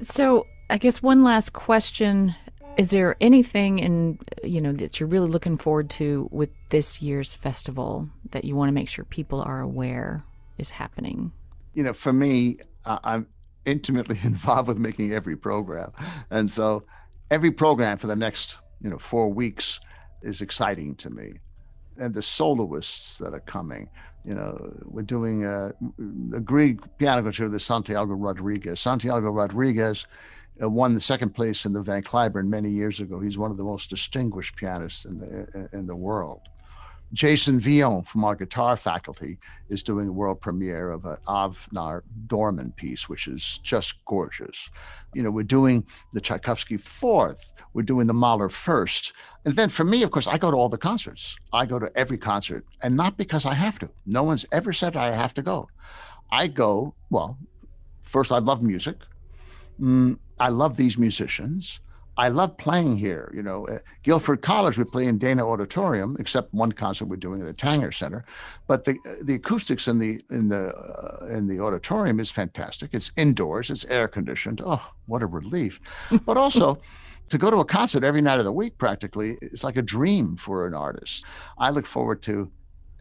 So, 0.00 0.46
I 0.70 0.76
guess 0.76 1.02
one 1.02 1.24
last 1.24 1.54
question 1.54 2.34
is 2.76 2.90
there 2.90 3.16
anything 3.20 3.80
in 3.80 4.18
you 4.44 4.60
know 4.60 4.72
that 4.72 5.00
you're 5.00 5.08
really 5.08 5.28
looking 5.28 5.56
forward 5.56 5.90
to 5.90 6.28
with 6.30 6.50
this 6.68 7.02
year's 7.02 7.34
festival 7.34 8.08
that 8.30 8.44
you 8.44 8.54
want 8.54 8.68
to 8.68 8.72
make 8.72 8.88
sure 8.88 9.04
people 9.04 9.42
are 9.42 9.60
aware 9.60 10.22
is 10.58 10.70
happening? 10.70 11.32
You 11.74 11.84
know, 11.84 11.92
for 11.92 12.12
me, 12.12 12.58
I'm 12.84 13.26
intimately 13.64 14.18
involved 14.24 14.68
with 14.68 14.78
making 14.78 15.12
every 15.12 15.36
program. 15.36 15.92
And 16.30 16.50
so 16.50 16.84
every 17.30 17.50
program 17.50 17.98
for 17.98 18.06
the 18.06 18.16
next, 18.16 18.58
you 18.82 18.90
know, 18.90 18.98
four 18.98 19.28
weeks 19.32 19.80
is 20.22 20.40
exciting 20.40 20.94
to 20.96 21.10
me. 21.10 21.34
And 21.98 22.14
the 22.14 22.22
soloists 22.22 23.18
that 23.18 23.34
are 23.34 23.40
coming, 23.40 23.88
you 24.24 24.34
know, 24.34 24.72
we're 24.84 25.02
doing 25.02 25.44
a, 25.44 25.72
a 26.34 26.40
Grieg 26.40 26.80
piano 26.98 27.22
concerto 27.22 27.50
with 27.50 27.62
Santiago 27.62 28.14
Rodriguez. 28.14 28.78
Santiago 28.78 29.30
Rodriguez 29.30 30.06
uh, 30.62 30.68
won 30.68 30.92
the 30.92 31.00
second 31.00 31.30
place 31.30 31.64
in 31.64 31.72
the 31.72 31.82
Van 31.82 32.02
Cliburn 32.02 32.48
many 32.48 32.70
years 32.70 33.00
ago. 33.00 33.20
He's 33.20 33.38
one 33.38 33.50
of 33.50 33.56
the 33.56 33.64
most 33.64 33.90
distinguished 33.90 34.56
pianists 34.56 35.04
in 35.04 35.18
the 35.18 35.68
in 35.72 35.86
the 35.86 35.96
world. 35.96 36.42
Jason 37.12 37.58
Villon 37.58 38.02
from 38.02 38.24
our 38.24 38.36
guitar 38.36 38.76
faculty 38.76 39.38
is 39.70 39.82
doing 39.82 40.08
a 40.08 40.12
world 40.12 40.40
premiere 40.40 40.90
of 40.90 41.06
an 41.06 41.16
Avner 41.26 42.02
Dorman 42.26 42.72
piece, 42.72 43.08
which 43.08 43.26
is 43.26 43.60
just 43.62 44.04
gorgeous. 44.04 44.70
You 45.14 45.22
know, 45.22 45.30
we're 45.30 45.44
doing 45.44 45.86
the 46.12 46.20
Tchaikovsky 46.20 46.76
fourth, 46.76 47.54
we're 47.72 47.82
doing 47.82 48.06
the 48.06 48.14
Mahler 48.14 48.50
first. 48.50 49.14
And 49.44 49.56
then 49.56 49.70
for 49.70 49.84
me, 49.84 50.02
of 50.02 50.10
course, 50.10 50.26
I 50.26 50.36
go 50.36 50.50
to 50.50 50.56
all 50.56 50.68
the 50.68 50.78
concerts. 50.78 51.36
I 51.52 51.64
go 51.64 51.78
to 51.78 51.90
every 51.96 52.18
concert, 52.18 52.66
and 52.82 52.94
not 52.94 53.16
because 53.16 53.46
I 53.46 53.54
have 53.54 53.78
to. 53.78 53.90
No 54.04 54.22
one's 54.22 54.44
ever 54.52 54.72
said 54.72 54.96
I 54.96 55.12
have 55.12 55.32
to 55.34 55.42
go. 55.42 55.68
I 56.30 56.46
go, 56.46 56.94
well, 57.08 57.38
first, 58.02 58.32
I 58.32 58.38
love 58.38 58.62
music. 58.62 58.96
Mm, 59.80 60.18
I 60.38 60.50
love 60.50 60.76
these 60.76 60.98
musicians. 60.98 61.80
I 62.18 62.28
love 62.28 62.56
playing 62.56 62.96
here. 62.96 63.32
You 63.32 63.44
know, 63.44 63.68
at 63.68 63.84
Guilford 64.02 64.42
College, 64.42 64.76
we 64.76 64.84
play 64.84 65.06
in 65.06 65.18
Dana 65.18 65.48
Auditorium, 65.48 66.16
except 66.18 66.52
one 66.52 66.72
concert 66.72 67.06
we're 67.06 67.16
doing 67.16 67.40
at 67.40 67.46
the 67.46 67.54
Tanger 67.54 67.94
Center. 67.94 68.24
But 68.66 68.84
the 68.84 68.98
the 69.22 69.34
acoustics 69.34 69.86
in 69.86 70.00
the 70.00 70.20
in 70.28 70.48
the 70.48 70.74
uh, 70.74 71.26
in 71.26 71.46
the 71.46 71.60
auditorium 71.60 72.18
is 72.18 72.30
fantastic. 72.30 72.90
It's 72.92 73.12
indoors. 73.16 73.70
It's 73.70 73.84
air 73.84 74.08
conditioned. 74.08 74.60
Oh, 74.64 74.90
what 75.06 75.22
a 75.22 75.26
relief! 75.26 75.80
but 76.26 76.36
also. 76.36 76.78
to 77.28 77.36
go 77.36 77.50
to 77.50 77.58
a 77.58 77.64
concert 77.66 78.04
every 78.04 78.22
night 78.22 78.38
of 78.38 78.46
the 78.46 78.52
week 78.52 78.78
practically 78.78 79.36
is 79.42 79.62
like 79.62 79.76
a 79.76 79.82
dream 79.82 80.34
for 80.34 80.66
an 80.66 80.72
artist. 80.72 81.26
I 81.58 81.68
look 81.68 81.84
forward 81.84 82.22
to 82.22 82.50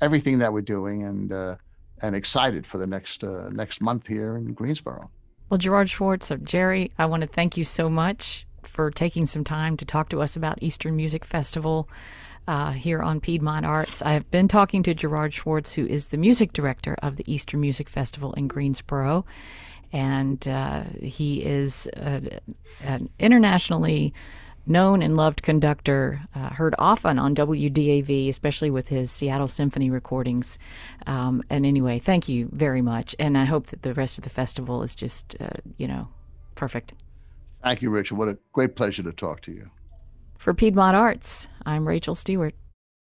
everything 0.02 0.40
that 0.40 0.52
we're 0.52 0.60
doing 0.60 1.06
and 1.06 1.32
uh, 1.32 1.56
and 2.02 2.14
excited 2.14 2.68
for 2.68 2.78
the 2.78 2.88
next 2.88 3.24
uh, 3.24 3.48
next 3.54 3.80
month 3.80 4.06
here 4.06 4.36
in 4.36 4.54
Greensboro. 4.54 5.10
Well, 5.50 5.58
Gerard 5.58 5.90
Schwartz, 5.90 6.30
or 6.30 6.38
Jerry, 6.40 6.92
I 6.98 7.06
want 7.06 7.22
to 7.22 7.28
thank 7.28 7.56
you 7.56 7.64
so 7.64 7.88
much 7.88 8.47
for 8.68 8.92
taking 8.92 9.26
some 9.26 9.44
time 9.44 9.78
to 9.78 9.86
talk 9.86 10.10
to 10.10 10.22
us 10.22 10.36
about 10.36 10.62
Eastern 10.62 10.96
Music 10.96 11.26
Festival. 11.26 11.90
Uh, 12.48 12.72
here 12.72 13.02
on 13.02 13.20
Piedmont 13.20 13.66
Arts. 13.66 14.02
I 14.02 14.14
have 14.14 14.32
been 14.32 14.48
talking 14.48 14.82
to 14.84 14.94
Gerard 14.94 15.34
Schwartz, 15.34 15.74
who 15.74 15.86
is 15.86 16.08
the 16.08 16.18
music 16.18 16.54
director 16.54 16.96
of 17.02 17.18
the 17.18 17.30
Eastern 17.30 17.60
Music 17.60 17.90
Festival 17.90 18.32
in 18.36 18.48
Greensboro. 18.48 19.26
And 19.92 20.48
uh, 20.48 20.84
he 21.02 21.44
is 21.44 21.90
a, 21.98 22.40
an 22.86 23.10
internationally 23.20 24.14
known 24.68 25.02
and 25.02 25.16
loved 25.16 25.42
conductor, 25.42 26.22
uh, 26.36 26.50
heard 26.50 26.76
often 26.78 27.18
on 27.18 27.34
WDAV, 27.36 28.30
especially 28.30 28.70
with 28.70 28.90
his 28.90 29.10
Seattle 29.10 29.48
Symphony 29.48 29.90
recordings. 29.90 30.60
Um, 31.06 31.42
and 31.50 31.66
anyway, 31.66 32.00
thank 32.00 32.28
you 32.30 32.50
very 32.52 32.82
much. 32.82 33.16
And 33.20 33.38
I 33.38 33.46
hope 33.46 33.68
that 33.68 33.82
the 33.82 33.94
rest 33.94 34.18
of 34.18 34.24
the 34.24 34.30
festival 34.30 34.84
is 34.84 34.96
just, 34.96 35.36
uh, 35.40 35.50
you 35.78 35.88
know, 35.88 36.08
perfect. 36.56 36.94
Thank 37.64 37.82
you, 37.82 37.90
Richard. 37.90 38.16
What 38.16 38.30
a 38.30 38.38
great 38.54 38.76
pleasure 38.76 39.04
to 39.04 39.12
talk 39.12 39.42
to 39.42 39.52
you. 39.52 39.72
For 40.38 40.54
Piedmont 40.54 40.96
Arts, 40.96 41.48
I'm 41.66 41.88
Rachel 41.88 42.16
Stewart. 42.16 42.54